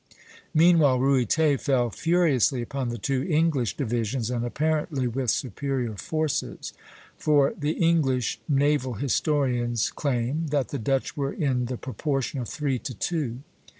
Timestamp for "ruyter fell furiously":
0.99-2.63